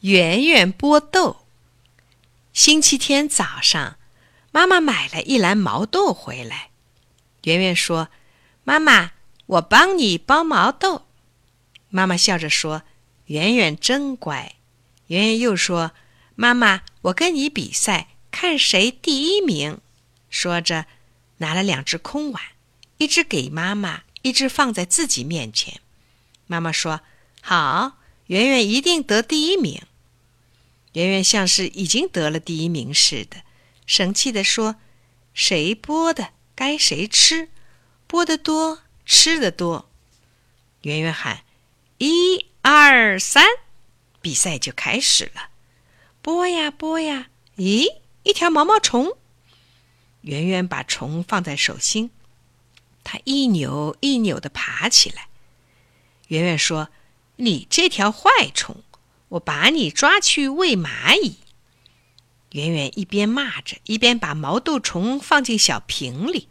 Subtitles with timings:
[0.00, 1.44] 圆圆剥豆。
[2.52, 3.98] 星期天早上，
[4.52, 6.70] 妈妈买了一篮毛豆回来。
[7.42, 8.08] 圆圆说
[8.62, 9.10] ：“妈妈，
[9.46, 11.06] 我帮你剥毛豆。”
[11.90, 12.82] 妈妈笑着说
[13.26, 14.54] ：“圆圆真乖。”
[15.08, 15.90] 圆圆又说
[16.36, 19.80] ：“妈妈，我跟你比赛，看谁第一名。”
[20.30, 20.86] 说着，
[21.38, 22.40] 拿了两只空碗，
[22.98, 25.80] 一只给妈妈，一只放在自己面前。
[26.46, 27.00] 妈妈说
[27.42, 29.82] ：“好，圆圆一定得第一名。”
[30.94, 33.42] 圆圆像是已经得了第一名似的，
[33.86, 34.76] 生气地说
[35.34, 37.50] ：“谁剥的该谁吃，
[38.08, 39.90] 剥得多吃得多。”
[40.82, 41.44] 圆圆喊
[41.98, 43.44] ：“一二三！”
[44.20, 45.50] 比赛就开始了。
[46.22, 47.86] 剥呀剥呀，咦，
[48.22, 49.16] 一条毛毛虫。
[50.22, 52.10] 圆圆把虫放在手心，
[53.04, 55.28] 它一扭一扭的爬起来。
[56.26, 56.88] 圆圆说
[57.36, 58.82] ：“你这条坏虫，
[59.28, 61.36] 我把你抓去喂蚂蚁。”
[62.52, 66.48] 圆圆一边骂着，一边把毛豆虫放进小瓶里。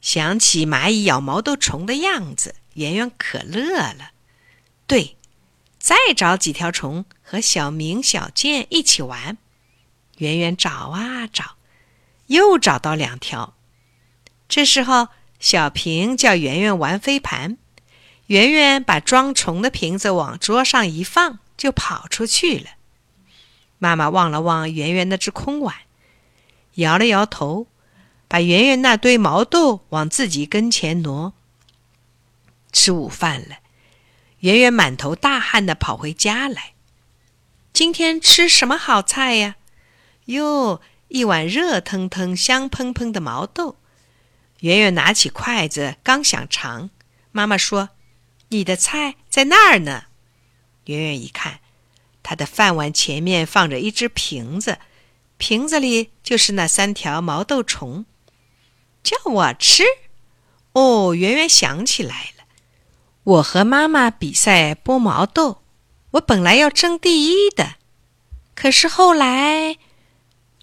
[0.00, 4.12] 想起蚂蚁咬毛豆虫的样子，圆圆可乐了。
[4.86, 5.16] 对，
[5.78, 9.36] 再找几条虫和小明、小健一起玩。
[10.18, 11.56] 圆圆找啊找。
[12.28, 13.54] 又找到两条，
[14.48, 15.08] 这时候
[15.38, 17.56] 小平叫圆圆玩飞盘，
[18.26, 22.70] 圆圆把装虫的瓶子往桌上一放，就跑出去了。
[23.78, 25.74] 妈妈望了望圆圆那只空碗，
[26.74, 27.66] 摇了摇头，
[28.28, 31.34] 把圆圆那堆毛豆往自己跟前挪。
[32.72, 33.58] 吃午饭了，
[34.40, 36.74] 圆圆满头大汗的跑回家来。
[37.72, 39.56] 今天吃什么好菜呀？
[40.26, 40.80] 哟！
[41.08, 43.76] 一碗热腾腾、香喷喷的毛豆，
[44.58, 46.90] 圆圆拿起筷子刚想尝，
[47.30, 47.90] 妈妈说
[48.48, 50.06] ：“你的菜在那儿呢。”
[50.86, 51.60] 圆圆一看，
[52.22, 54.78] 他的饭碗前面放着一只瓶子，
[55.36, 58.04] 瓶子里就是那三条毛豆虫。
[59.02, 59.84] 叫我吃？
[60.72, 62.44] 哦，圆圆想起来了，
[63.22, 65.62] 我和妈妈比赛剥毛豆，
[66.12, 67.76] 我本来要争第一的，
[68.54, 69.76] 可是后来……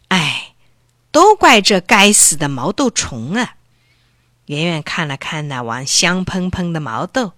[0.10, 0.56] 哎，
[1.12, 3.56] 都怪这该死的毛豆虫啊！
[4.46, 7.32] 圆圆看了看那碗香喷喷的毛豆，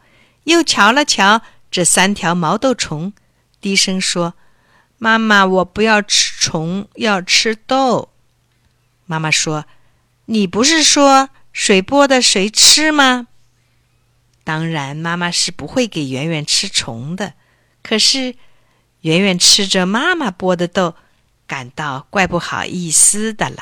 [0.45, 1.41] 又瞧了瞧
[1.75, 3.11] 这三条毛豆虫，
[3.59, 4.35] 低声说
[4.97, 8.13] ：“妈妈，我不要吃虫，要吃豆。”
[9.05, 9.65] 妈妈说
[10.27, 13.27] ：“你不是说谁剥的谁吃吗？”
[14.45, 17.33] 当然，妈妈是不会给圆圆吃虫的。
[17.83, 18.35] 可是，
[19.01, 20.95] 圆圆吃着妈妈剥的豆。
[21.45, 23.61] 感到怪不好意思的了。